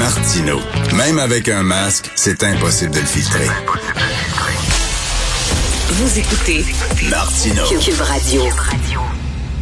[0.00, 0.58] Martino.
[0.96, 3.44] Même avec un masque, c'est impossible de le filtrer.
[5.90, 6.64] Vous écoutez
[7.10, 7.62] Martino.
[7.66, 8.42] Cube Radio.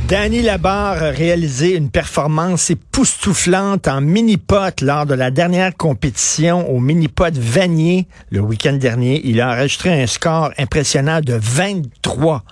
[0.06, 6.78] Danny Labarre a réalisé une performance époustouflante en mini-pot lors de la dernière compétition au
[6.78, 9.20] mini-pot Vanier le week-end dernier.
[9.24, 12.44] Il a enregistré un score impressionnant de 23.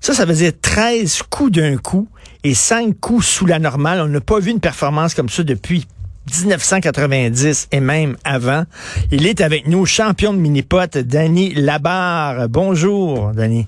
[0.00, 2.08] Ça, ça veut dire 13 coups d'un coup
[2.42, 4.00] et 5 coups sous la normale.
[4.00, 5.86] On n'a pas vu une performance comme ça depuis
[6.30, 8.64] 1990 et même avant.
[9.10, 12.48] Il est avec nous, champion de mini-pot, Danny Labarre.
[12.48, 13.66] Bonjour, Danny.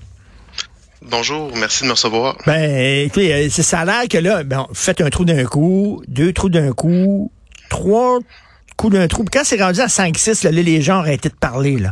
[1.09, 2.37] Bonjour, merci de me recevoir.
[2.45, 6.03] Ben, écoutez, euh, c'est ça a l'air que là, ben, faites un trou d'un coup,
[6.07, 7.31] deux trous d'un coup,
[7.69, 8.19] trois
[8.77, 9.25] coups d'un trou.
[9.31, 11.91] Quand c'est rendu à 5-6, là, là, les gens ont arrêté de parler, là.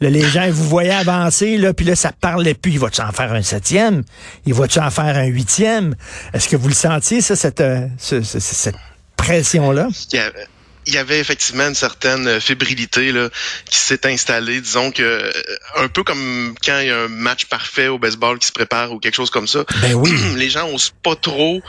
[0.00, 2.72] Là, les gens, vous voyez avancer, là, puis là, ça parlait plus.
[2.72, 4.02] Il va-tu en faire un septième?
[4.46, 5.94] Il va-tu en faire un huitième?
[6.32, 8.76] Est-ce que vous le sentiez, ça, cette, euh, ce- ce- cette
[9.22, 9.88] pression-là?
[10.86, 13.28] Il y avait- effectivement une certaine fébrilité là,
[13.66, 15.30] qui s'est installée, disons que euh,
[15.76, 18.90] un peu comme quand il y a un match parfait au baseball qui se prépare
[18.92, 19.64] ou quelque chose comme ça.
[19.82, 20.10] Ben oui.
[20.36, 21.60] les gens osent pas trop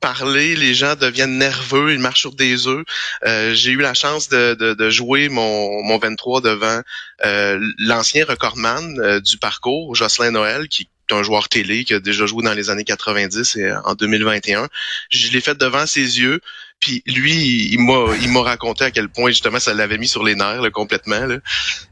[0.00, 2.84] parler, les gens deviennent nerveux, ils marchent sur des œufs.
[3.26, 6.80] Euh, J'ai eu la chance de, de, de jouer mon, mon 23 devant
[7.26, 12.26] euh, l'ancien recordman euh, du parcours, Jocelyn Noël, qui un joueur télé qui a déjà
[12.26, 14.68] joué dans les années 90 et en 2021.
[15.10, 16.40] Je l'ai fait devant ses yeux.
[16.80, 20.62] Puis lui, il m'a raconté à quel point justement ça l'avait mis sur les nerfs
[20.62, 21.20] là, complètement.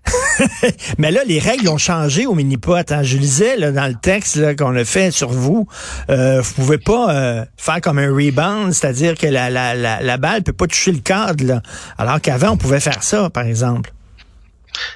[0.98, 2.90] Mais là, les règles ont changé au mini-pot.
[2.90, 3.02] Hein.
[3.02, 5.68] Je lisais là, dans le texte qu'on a fait sur vous,
[6.08, 10.16] euh, vous pouvez pas euh, faire comme un rebound, c'est-à-dire que la, la, la, la
[10.16, 11.60] balle peut pas toucher le cadre.
[11.98, 13.92] Alors qu'avant, on pouvait faire ça, par exemple.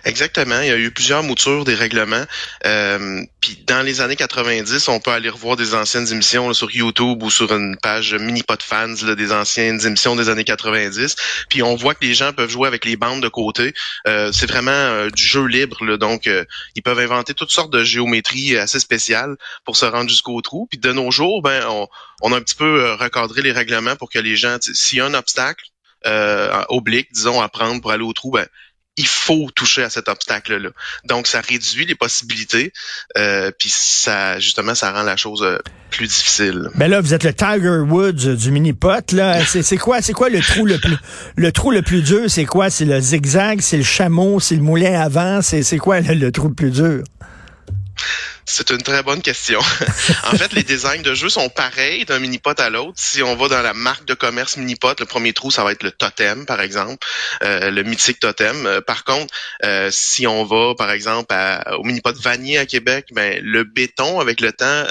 [0.04, 0.60] Exactement.
[0.60, 2.24] Il y a eu plusieurs moutures des règlements.
[2.66, 6.70] Euh, puis dans les années 90, on peut aller revoir des anciennes émissions là, sur
[6.70, 11.16] YouTube ou sur une page mini pot fans là, des anciennes émissions des années 90.
[11.48, 13.74] Puis on voit que les gens peuvent jouer avec les bandes de côté.
[14.06, 16.44] Euh, c'est vraiment euh, du jeu libre, là, donc euh,
[16.76, 20.66] ils peuvent inventer toutes sortes de géométries assez spéciales pour se rendre jusqu'au trou.
[20.70, 21.88] Puis de nos jours, ben on,
[22.22, 25.00] on a un petit peu euh, recadré les règlements pour que les gens, s'il y
[25.00, 25.66] a un obstacle
[26.06, 28.46] euh, oblique, disons, à prendre pour aller au trou, ben
[28.96, 30.70] il faut toucher à cet obstacle-là.
[31.04, 32.72] Donc, ça réduit les possibilités,
[33.16, 35.58] euh, puis ça, justement, ça rend la chose euh,
[35.90, 36.68] plus difficile.
[36.74, 39.12] Ben là, vous êtes le Tiger Woods du mini-pot.
[39.12, 40.96] Là, c'est quoi, c'est quoi le trou le plus,
[41.36, 42.30] le trou le plus dur?
[42.30, 42.68] C'est quoi?
[42.68, 45.40] C'est le zigzag, c'est le chameau, c'est le moulin avant.
[45.40, 47.02] C'est c'est quoi le, le trou le plus dur?
[48.44, 49.60] C'est une très bonne question.
[50.24, 52.94] en fait, les designs de jeu sont pareils d'un mini-pot à l'autre.
[52.96, 55.84] Si on va dans la marque de commerce mini-pot, le premier trou, ça va être
[55.84, 57.06] le totem, par exemple,
[57.44, 58.66] euh, le mythique totem.
[58.66, 59.32] Euh, par contre,
[59.64, 64.20] euh, si on va, par exemple, à- au mini-pot Vanier à Québec, ben, le béton,
[64.20, 64.84] avec le temps,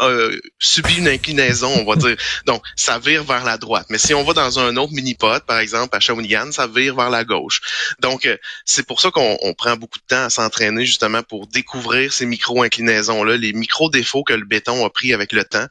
[0.00, 2.16] euh, a subi une inclinaison, on va dire.
[2.46, 3.86] Donc, ça vire vers la droite.
[3.90, 7.10] Mais si on va dans un autre mini-pot, par exemple, à Shawinigan, ça vire vers
[7.10, 7.60] la gauche.
[8.00, 11.46] Donc, euh, c'est pour ça qu'on on prend beaucoup de temps à s'entraîner justement pour
[11.46, 15.66] découvrir ces micro-inclinaisons-là, les micro-défauts que le béton a pris avec le temps.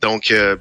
[0.00, 0.56] Donc, euh,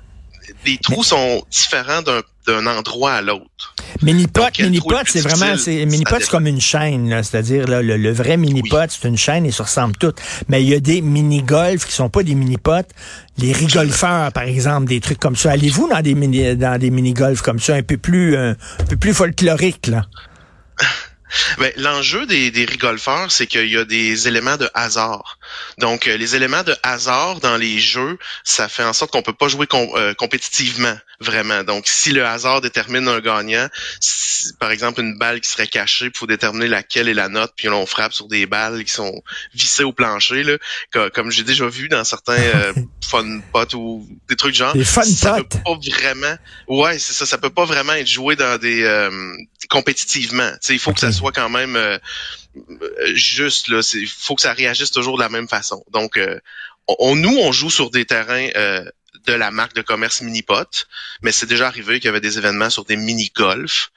[0.66, 3.75] les trous sont différents d'un endroit à l'autre.
[4.02, 7.24] Mini-pot, mini-pot, c'est vraiment, c'est mini-pot, c'est comme une chaîne, là.
[7.24, 10.20] c'est-à-dire là, le, le vrai mini-pot, c'est une chaîne et se ressemble toutes.
[10.50, 12.88] Mais il y a des mini-golfs qui sont pas des mini-pots.
[13.38, 15.52] Les rigolfeurs, par exemple, des trucs comme ça.
[15.52, 18.98] Allez-vous dans des mini, dans des mini-golfs comme ça, un peu plus, euh, un peu
[18.98, 20.06] plus folkloriques, là?
[21.58, 25.38] Ben, L'enjeu des, des rigolfeurs, c'est qu'il y a des éléments de hasard.
[25.78, 29.34] Donc, euh, les éléments de hasard dans les jeux, ça fait en sorte qu'on peut
[29.34, 31.64] pas jouer com- euh, compétitivement, vraiment.
[31.64, 33.68] Donc, si le hasard détermine un gagnant,
[34.00, 37.54] si- par exemple une balle qui serait cachée, il faut déterminer laquelle est la note,
[37.56, 39.22] puis on frappe sur des balles qui sont
[39.54, 40.58] vissées au plancher, là,
[40.94, 42.74] Co- comme j'ai déjà vu dans certains euh,
[43.10, 44.74] fun pots ou des trucs genre.
[44.74, 46.36] Des fun ça peut pas vraiment.
[46.68, 47.26] Ouais, c'est ça.
[47.26, 49.10] Ça peut pas vraiment être joué dans des euh,
[49.70, 50.50] compétitivement.
[50.54, 51.98] Tu sais, il faut que ça soit quand même euh,
[52.58, 53.82] euh, juste là.
[53.94, 55.84] Il faut que ça réagisse toujours de la même façon.
[55.92, 56.40] Donc, euh,
[57.00, 58.84] on, nous, on joue sur des terrains euh,
[59.28, 60.86] de la marque de commerce Minipot,
[61.22, 63.92] mais c'est déjà arrivé qu'il y avait des événements sur des mini golf.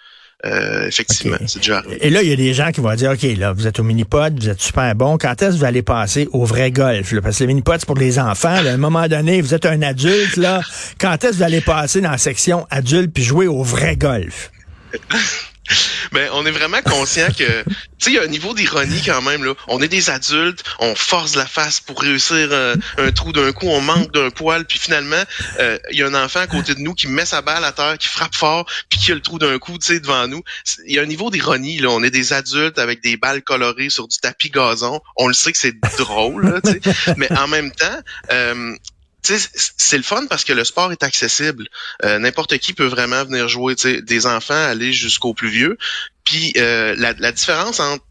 [0.44, 1.98] Euh, effectivement, c'est déjà arrivé.
[2.00, 3.82] Et là, il y a des gens qui vont dire, OK, là, vous êtes au
[3.82, 5.18] mini-pod, vous êtes super bon.
[5.18, 7.10] Quand est-ce que vous allez passer au vrai golf?
[7.10, 7.20] là?
[7.20, 8.62] Parce que le mini-pod, c'est pour les enfants.
[8.62, 8.70] là.
[8.70, 10.60] À un moment donné, vous êtes un adulte, là.
[11.00, 14.52] Quand est-ce que vous allez passer dans la section adulte puis jouer au vrai golf?
[16.12, 19.20] Ben, on est vraiment conscient que, tu sais, il y a un niveau d'ironie quand
[19.22, 19.54] même, là.
[19.66, 23.66] On est des adultes, on force la face pour réussir un, un trou d'un coup,
[23.66, 25.22] on manque d'un poil, puis finalement,
[25.58, 27.72] euh, il y a un enfant à côté de nous qui met sa balle à
[27.72, 30.42] terre, qui frappe fort, puis qui a le trou d'un coup, tu sais, devant nous.
[30.86, 31.90] Il y a un niveau d'ironie, là.
[31.90, 35.00] On est des adultes avec des balles colorées sur du tapis gazon.
[35.16, 36.60] On le sait que c'est drôle, là.
[37.16, 38.00] Mais en même temps,
[38.30, 38.74] euh,
[39.22, 41.68] c'est le fun parce que le sport est accessible.
[42.04, 45.76] Euh, n'importe qui peut vraiment venir jouer, des enfants aller jusqu'au plus vieux.
[46.24, 48.04] Puis euh, la, la, différence entre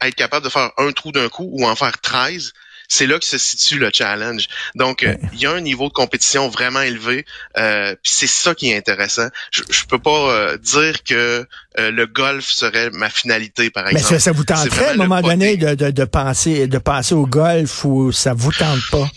[0.00, 2.52] être capable de faire un trou d'un coup ou en faire 13,
[2.88, 4.46] c'est là que se situe le challenge.
[4.74, 7.24] Donc, euh, il y a un niveau de compétition vraiment élevé,
[7.58, 9.28] euh, puis c'est ça qui est intéressant.
[9.50, 11.46] Je, je peux pas euh, dire que
[11.76, 14.04] le golf serait ma finalité, par exemple.
[14.12, 17.14] Mais ça, ça vous tenterait à un moment donné de, de, de, penser, de passer
[17.14, 19.08] au golf ou ça vous tente pas?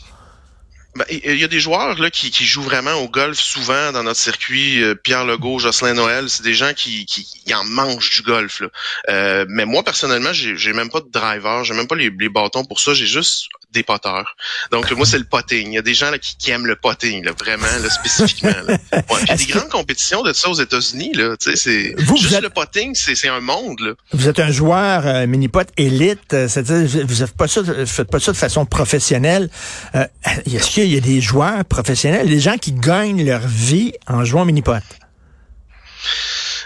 [0.97, 4.19] Ben, il y a des joueurs là qui, jouent vraiment au golf souvent dans notre
[4.19, 4.81] circuit.
[4.81, 8.61] Euh, Pierre Legault, Jocelyn Noël, c'est des gens qui, qui, en mangent du golf.
[8.61, 8.69] Là.
[9.09, 12.65] Euh, mais moi personnellement, j'ai même pas de driver, j'ai même pas les, les bâtons
[12.65, 12.95] pour ça.
[12.95, 14.35] J'ai juste des poteurs.
[14.71, 15.67] Donc moi c'est le potting.
[15.67, 18.51] Il y a des gens là, qui, qui aiment le potting, là, vraiment là, spécifiquement.
[18.67, 18.77] Là.
[19.09, 21.13] Ouais, il y a des grandes compétitions de ça aux États-Unis.
[21.13, 23.79] Là, c'est juste le potting, c'est un monde.
[23.79, 23.93] Là.
[24.11, 28.19] Vous êtes un joueur euh, mini-pot élite, euh, c'est-à-dire vous faites pas ça, faites pas
[28.19, 29.49] ça de façon professionnelle.
[29.95, 30.05] Euh,
[30.45, 34.45] Est-ce qu'il y a des joueurs professionnels, des gens qui gagnent leur vie en jouant
[34.45, 34.83] mini-pot?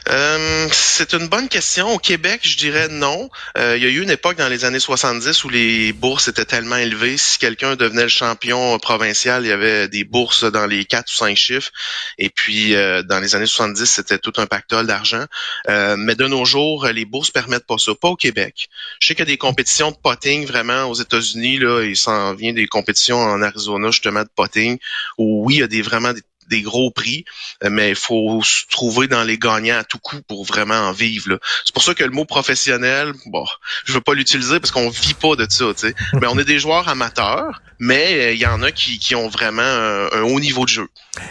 [0.10, 1.94] Euh, c'est une bonne question.
[1.94, 3.30] Au Québec, je dirais non.
[3.58, 6.46] Euh, il y a eu une époque dans les années 70 où les bourses étaient
[6.46, 7.18] tellement élevées.
[7.18, 11.16] Si quelqu'un devenait le champion provincial, il y avait des bourses dans les quatre ou
[11.16, 11.72] cinq chiffres.
[12.18, 15.26] Et puis, euh, dans les années 70, c'était tout un pactole d'argent.
[15.68, 17.94] mais de nos jours, les bourses permettent pas ça.
[17.96, 18.70] Pas au Québec.
[19.00, 21.60] Je sais qu'il y a des compétitions de potting vraiment aux États-Unis.
[21.60, 24.78] Là, il s'en vient des compétitions en Arizona justement de potting.
[25.18, 26.22] Où oui, il y a des vraiment des
[26.52, 27.26] des gros prix,
[27.64, 30.92] euh, mais il faut se trouver dans les gagnants à tout coup pour vraiment en
[30.92, 31.40] vivre.
[31.66, 33.46] C'est pour ça que le mot professionnel, bon,
[33.86, 35.96] je veux pas l'utiliser parce qu'on vit pas de ça, tu sais.
[36.22, 39.30] mais on est des joueurs amateurs, mais euh, il y en a qui, qui ont
[39.30, 40.88] vraiment un, haut niveau de jeu.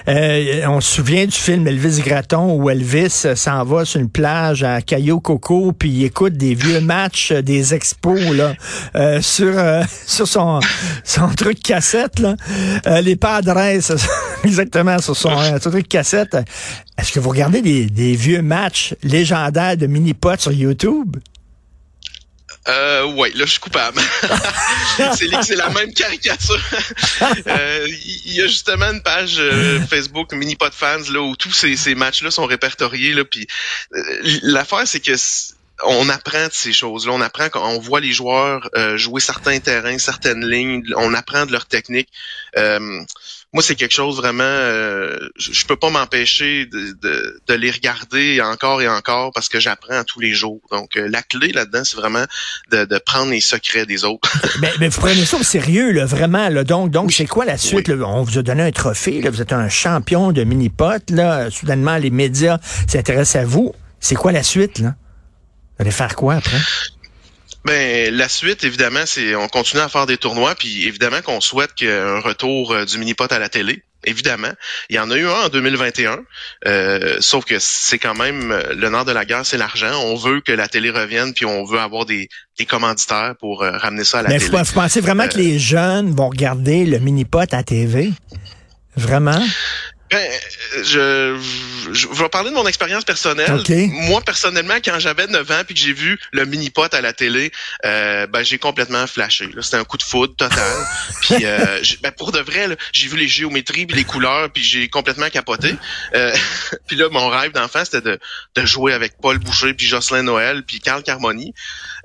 [0.09, 4.63] Euh, on se souvient du film Elvis Gratton où Elvis s'en va sur une plage
[4.63, 8.55] à Cayo Coco puis il écoute des vieux matchs des expos là
[9.23, 9.55] sur
[10.07, 10.61] sur son
[11.05, 12.35] son truc cassette là.
[13.01, 13.51] les padres
[14.45, 16.37] exactement sur son, euh, truc cassette.
[16.99, 21.17] Est-ce que vous regardez des, des vieux matchs légendaires de mini-pot sur YouTube?
[22.69, 24.01] Euh, ouais, là, je suis coupable.
[25.17, 26.61] c'est la même caricature.
[27.47, 27.87] Euh,
[28.27, 31.77] il y a justement une page euh, Facebook Mini Pot Fans là où tous ces,
[31.77, 33.25] ces matchs-là sont répertoriés là.
[33.25, 33.47] Puis
[33.95, 35.13] euh, l'affaire, c'est que
[35.87, 37.13] on apprend de ces choses-là.
[37.13, 40.83] On apprend quand on voit les joueurs jouer certains terrains, certaines lignes.
[40.97, 42.09] On apprend de leur technique.
[42.57, 43.03] Euh,
[43.53, 48.81] moi, c'est quelque chose vraiment, euh, je, peux pas m'empêcher de, de, les regarder encore
[48.81, 50.61] et encore parce que j'apprends tous les jours.
[50.71, 52.25] Donc, euh, la clé là-dedans, c'est vraiment
[52.71, 54.31] de, de, prendre les secrets des autres.
[54.61, 56.49] mais, mais, vous prenez ça au sérieux, là, vraiment.
[56.49, 56.63] Là.
[56.63, 57.91] Donc, donc c'est quoi la suite?
[57.91, 59.31] On vous a donné un trophée, là.
[59.31, 61.11] vous êtes un champion de mini-pot.
[61.11, 61.51] Là.
[61.51, 63.75] Soudainement, les médias s'intéressent à vous.
[63.99, 64.79] C'est quoi la suite?
[64.79, 64.95] Là?
[65.81, 66.59] Allez faire quoi après?
[67.65, 71.73] Ben la suite, évidemment, c'est on continue à faire des tournois, puis évidemment qu'on souhaite
[71.75, 73.83] qu'il y ait un retour euh, du mini-pot à la télé.
[74.05, 74.53] Évidemment,
[74.91, 76.21] il y en a eu un en 2021,
[76.67, 79.93] euh, sauf que c'est quand même euh, le nord de la guerre, c'est l'argent.
[80.05, 82.29] On veut que la télé revienne, puis on veut avoir des,
[82.59, 84.49] des commanditaires pour ramener ça à la télé.
[84.53, 88.13] Mais vous pensez vraiment que les jeunes vont regarder le mini-pot à TV?
[88.97, 89.43] Vraiment?
[90.11, 90.29] Ben,
[90.83, 91.39] je,
[91.93, 93.63] je, vais parler de mon expérience personnelle.
[93.93, 97.53] Moi, personnellement, quand j'avais 9 ans puis que j'ai vu le mini-pot à la télé,
[97.85, 99.49] euh, ben, j'ai complètement flashé.
[99.61, 100.87] C'était un coup de foudre total.
[101.21, 104.89] puis euh, ben, pour de vrai, j'ai vu les géométries puis les couleurs puis j'ai
[104.89, 105.77] complètement capoté.
[106.15, 106.35] Euh,
[106.89, 108.19] puis là, mon rêve d'enfant, c'était de,
[108.57, 111.55] de jouer avec Paul Boucher puis Jocelyn Noël puis Carl Carmoni,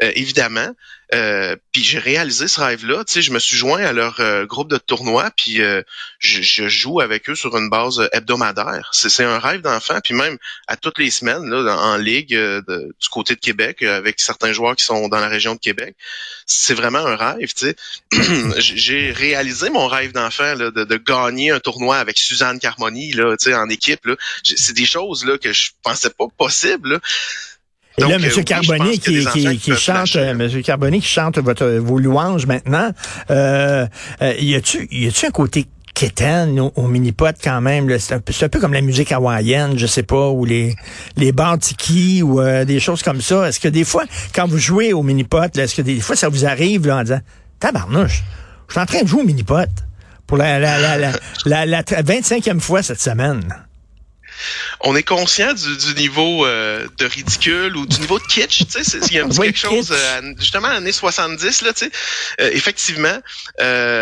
[0.04, 0.70] euh, évidemment.
[1.14, 3.04] Euh, puis j'ai réalisé ce rêve-là.
[3.06, 5.82] Tu sais, je me suis joint à leur euh, groupe de tournoi, puis euh,
[6.20, 8.90] je, joue avec eux sur une base hebdomadaire.
[8.92, 13.36] C'est un rêve d'enfant, puis même à toutes les semaines là, en ligue du côté
[13.36, 15.96] de Québec, avec certains joueurs qui sont dans la région de Québec.
[16.48, 17.54] C'est vraiment un rêve.
[17.54, 17.76] Tu sais,
[18.60, 23.46] j'ai réalisé mon rêve d'enfant de, de, gagner un tournoi avec Suzanne Carmoni là, tu
[23.46, 24.02] sais, en équipe.
[24.44, 27.00] C'est des choses là que je pensais pas possible.
[27.98, 28.44] Et là, M.
[28.44, 30.62] Carboni qui, qui, qui chante, M.
[30.64, 32.92] Carboni qui chante votre, vos louanges maintenant,
[33.32, 33.86] euh,
[34.22, 37.98] euh, y a-tu, y a-tu un côté quétaine au, au mini-pot quand même?
[38.00, 40.76] C'est un, un, peu comme la musique hawaïenne, je sais pas, ou les,
[41.16, 43.48] les tiki ou euh, des choses comme ça.
[43.48, 46.46] Est-ce que des fois, quand vous jouez au mini-pot, est-ce que des fois ça vous
[46.46, 47.22] arrive là, en disant,
[47.60, 48.24] tabarnouche,
[48.68, 49.70] je suis en train de jouer au mini-pot
[50.28, 51.12] pour la, la, la, la,
[51.46, 53.42] la, la 25e fois cette semaine?
[54.82, 59.00] On est conscient du, niveau euh, de ridicule ou du niveau de kitsch, tu sais,
[59.08, 61.92] il y a un petit quelque chose euh, justement années 70 là, tu sais.
[62.42, 63.18] Euh, effectivement,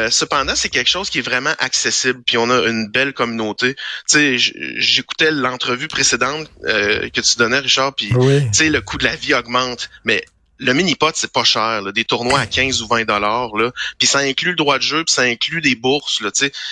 [0.10, 3.76] cependant, c'est quelque chose qui est vraiment accessible puis on a une belle communauté.
[4.10, 9.04] Tu sais, j'écoutais l'entrevue précédente que tu donnais Richard puis tu sais le coût de
[9.04, 10.24] la vie augmente, mais
[10.64, 11.82] le mini-pot, c'est pas cher.
[11.82, 13.56] Là, des tournois à 15 ou 20 dollars.
[13.56, 16.22] Là, puis ça inclut le droit de jeu, puis ça inclut des bourses.
[16.22, 16.30] Là,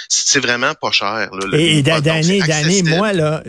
[0.10, 1.30] c'est vraiment pas cher.
[1.34, 3.44] Là, le et d'année, d'année, moi, là,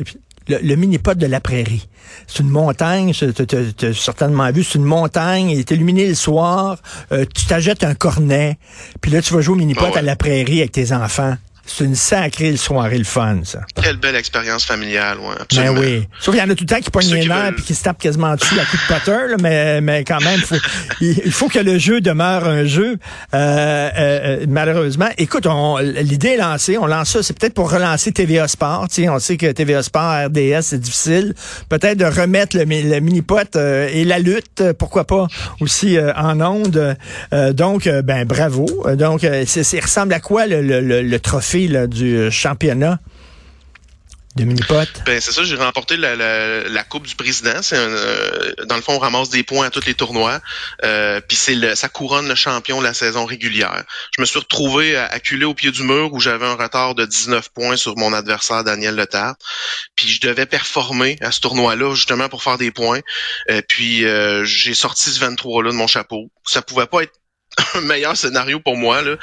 [0.49, 1.89] le, le mini-pot de la prairie.
[2.27, 6.79] C'est une montagne, tu as certainement vu, c'est une montagne, il est illuminé le soir,
[7.11, 8.59] euh, tu t'achètes un cornet,
[9.01, 9.99] puis là, tu vas jouer au mini-pot Ah ouais.
[9.99, 11.37] à la prairie avec tes enfants.
[11.65, 13.61] C'est une sacrée soirée le fun, ça.
[13.81, 16.09] Quelle belle expérience familiale, ouais, Ben oui.
[16.21, 17.75] Sauf qu'il y en a tout le temps qui pognent les nerfs veulent- puis qui
[17.75, 20.57] se tapent quasiment dessus à coup de potter, là, mais, mais quand même, faut,
[21.01, 22.97] il, faut que le jeu demeure un jeu.
[23.33, 23.91] Euh, euh,
[24.43, 26.77] euh, malheureusement, écoute, on- l'idée est lancée.
[26.79, 28.89] On lance ça, c'est peut-être pour relancer TVA Sport.
[29.09, 31.35] On sait que TVA Sport, RDS, c'est difficile.
[31.69, 35.29] Peut-être de remettre le, le mini-pot euh, et la lutte, euh, pourquoi pas,
[35.61, 36.97] aussi euh, en onde.
[37.33, 38.67] Euh, donc, ben bravo.
[38.97, 41.19] Donc, c'est, ressemble à quoi le, le- le- le
[41.59, 42.99] du euh, championnat
[44.37, 44.89] de mini-pot?
[45.05, 47.61] Ben c'est ça, j'ai remporté la, la, la Coupe du Président.
[47.61, 50.41] C'est euh, dans le fond, on ramasse des points à tous les tournois.
[50.85, 53.85] Euh, puis c'est ça couronne le champion de la saison régulière.
[54.17, 57.51] Je me suis retrouvé acculé au pied du mur où j'avais un retard de 19
[57.51, 59.35] points sur mon adversaire Daniel Letard.
[59.97, 63.01] Puis je devais performer à ce tournoi-là justement pour faire des points.
[63.51, 66.31] Euh, puis euh, j'ai sorti ce 23-là de mon chapeau.
[66.45, 67.13] Ça pouvait pas être
[67.83, 69.17] meilleur scénario pour moi là.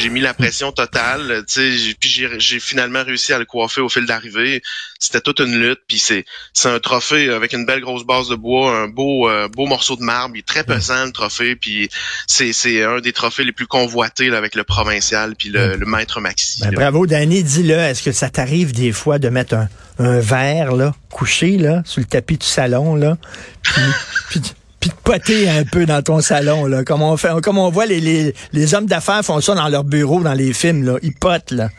[0.00, 3.80] J'ai mis la pression totale, tu sais, j'ai- puis j'ai finalement réussi à le coiffer
[3.80, 4.62] au fil d'arrivée.
[4.98, 8.36] C'était toute une lutte, puis c'est c'est un trophée avec une belle grosse base de
[8.36, 11.88] bois, un beau euh, beau morceau de marbre, il est très pesant le trophée, puis
[12.26, 15.86] c'est c'est un des trophées les plus convoités là, avec le provincial puis le, le
[15.86, 16.60] maître Maxi.
[16.60, 17.42] Ben, bravo, Danny.
[17.42, 21.82] Dis-le, est-ce que ça t'arrive des fois de mettre un, un verre, là, couché, là,
[21.84, 23.16] sur le tapis du salon, là,
[23.62, 23.82] puis,
[24.30, 24.40] puis,
[24.88, 27.70] de- puis de poter un peu dans ton salon, là, comme on fait, comme on
[27.70, 30.96] voit les, les, les hommes d'affaires font ça dans leur bureau, dans les films, là.
[31.02, 31.70] Ils potent, là.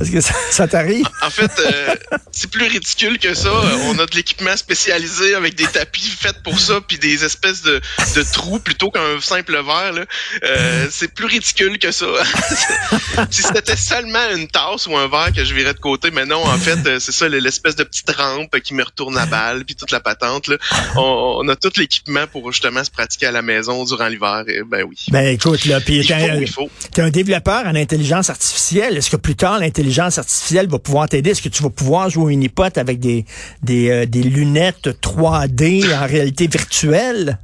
[0.00, 1.06] Est-ce que ça, ça t'arrive?
[1.22, 1.94] En fait, euh,
[2.30, 3.48] c'est plus ridicule que ça.
[3.48, 7.62] Euh, On a de l'équipement spécialisé avec des tapis faits pour ça, puis des espèces
[7.62, 7.80] de,
[8.14, 10.04] de trous plutôt qu'un simple verre.
[10.44, 12.06] Euh, c'est plus ridicule que ça.
[13.30, 16.44] si c'était seulement une tasse ou un verre que je virais de côté, mais non,
[16.44, 19.92] en fait, c'est ça, l'espèce de petite rampe qui me retourne à balle, puis toute
[19.92, 20.48] la patente.
[20.48, 20.56] Là.
[20.96, 24.44] On, on a tout l'équipement pour justement se pratiquer à la maison durant l'hiver.
[24.66, 24.96] Ben oui.
[25.08, 28.96] Ben, écoute, là, puis t'es un, un développeur en intelligence artificielle.
[28.96, 29.75] Est-ce que plus tard, l'intelligence
[30.18, 31.30] artificielle va pouvoir t'aider?
[31.30, 33.24] Est-ce que tu vas pouvoir jouer au Unipot avec des,
[33.62, 37.38] des, euh, des lunettes 3D en réalité virtuelle?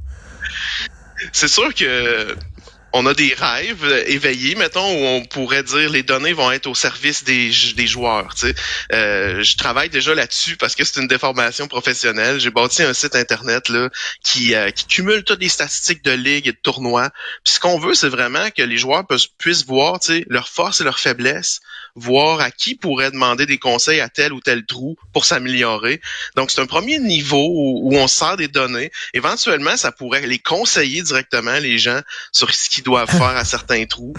[1.31, 2.35] c'est sûr que
[2.93, 6.75] on a des rêves éveillés, mettons, où on pourrait dire les données vont être au
[6.75, 8.35] service des, des joueurs.
[8.91, 12.39] Euh, je travaille déjà là-dessus parce que c'est une déformation professionnelle.
[12.39, 13.89] J'ai bâti un site internet là
[14.23, 17.09] qui, euh, qui cumule toutes les statistiques de ligue et de tournois.
[17.43, 19.05] Puis ce qu'on veut, c'est vraiment que les joueurs
[19.39, 21.61] puissent, voir tu sais, leurs forces et leurs faiblesses,
[21.95, 25.99] voir à qui pourrait demander des conseils à tel ou tel trou pour s'améliorer.
[26.35, 28.91] Donc c'est un premier niveau où, on sert des données.
[29.13, 33.85] Éventuellement, ça pourrait les conseiller directement les gens sur ce qu'ils doivent faire à certains
[33.85, 34.13] trous.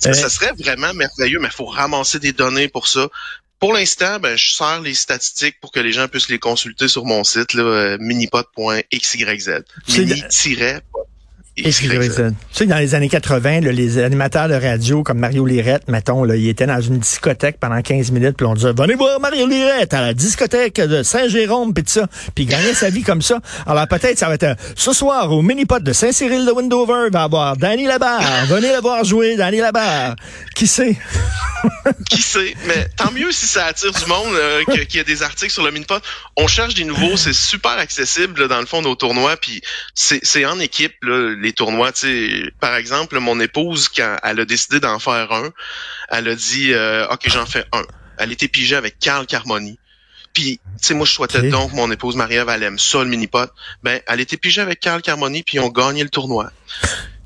[0.00, 0.12] Ça, Euh.
[0.12, 3.08] ça serait vraiment merveilleux, mais il faut ramasser des données pour ça.
[3.60, 7.04] Pour l'instant, ben, je sers les statistiques pour que les gens puissent les consulter sur
[7.04, 9.50] mon site, là, euh, minipod.xyz.
[11.62, 12.34] de- Mini-pod.
[12.52, 16.24] Tu sais, dans les années 80, là, les animateurs de radio comme Mario Lirette, mettons,
[16.24, 19.46] là, il était dans une discothèque pendant 15 minutes, puis on disait Venez voir Mario
[19.46, 22.06] Lirette à la discothèque de Saint-Jérôme, puis ça.
[22.34, 23.40] Puis il gagnait sa vie comme ça.
[23.66, 27.12] Alors peut-être ça va être euh, ce soir au mini-pot de Saint-Cyril de Windover, il
[27.12, 28.46] va y avoir Danny Labarre.
[28.46, 30.16] Venez le voir jouer, Danny Labarre.
[30.54, 30.96] Qui sait?
[32.10, 32.54] Qui sait?
[32.66, 35.64] Mais tant mieux si ça attire du monde, euh, qu'il y a des articles sur
[35.64, 36.00] le Minipod.
[36.36, 39.60] On cherche des nouveaux, c'est super accessible là, dans le fond nos tournois, puis
[39.94, 41.92] c'est c'est en équipe là, les tournois.
[42.60, 45.50] Par exemple, mon épouse quand elle a décidé d'en faire un,
[46.10, 47.84] elle a dit euh, ok j'en fais un.
[48.18, 49.78] Elle était pigée avec Carl Carmoni.
[50.34, 53.50] Puis, tu sais, moi, je souhaitais donc mon épouse Marie-Ève, elle aime ça, le mini-pot.
[53.82, 56.52] Ben, elle était pigée avec Carl Carmoni, puis ils ont gagné le tournoi.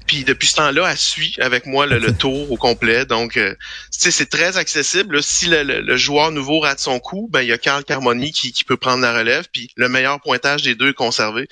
[0.07, 3.05] Puis depuis ce temps-là, elle suit avec moi le, le tour au complet.
[3.07, 3.55] Donc, euh,
[3.91, 5.17] c'est très accessible.
[5.17, 5.23] là.
[5.23, 8.33] Si le, le- le joueur nouveau rate son coup, ben il y a Carl Carmoni
[8.33, 9.45] qui, qui peut prendre la relève.
[9.53, 11.49] Puis le meilleur pointage des deux est conservé.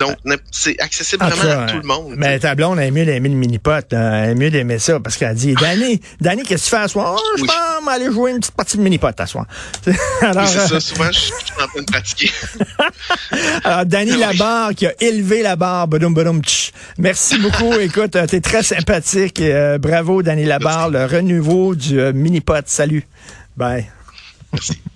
[0.00, 2.14] Donc, n'im- c'est accessible En vraiment cas, à tout le monde.
[2.16, 3.92] Mais ta blonde a mieux d'aimer le mini-pot.
[3.92, 4.24] là.
[4.24, 6.88] Elle a mieux d'aimer ça parce qu'elle dit Danny, Danny, qu'est-ce que tu fais à
[6.88, 7.16] soir?
[7.18, 7.48] Oh, je Oui.
[7.48, 9.46] pense aller jouer une petite partie de mini-pot à soir.
[10.22, 10.80] Alors, Oui, c'est euh, ça.
[10.80, 11.32] Souvent, je, je suis
[11.62, 12.30] en train de pratiquer.
[13.64, 14.18] Alors, Danny Oui.
[14.18, 15.88] Labarre qui a élevé la barre.
[15.88, 16.72] Badum, badum, tch.
[16.98, 17.72] Merci beaucoup.
[17.96, 19.40] Écoute, euh, t'es très sympathique.
[19.40, 22.66] Euh, bravo, Danny Labarre, le renouveau du euh, mini-pot.
[22.66, 23.06] Salut.
[23.56, 23.86] Bye.
[24.52, 24.80] Merci.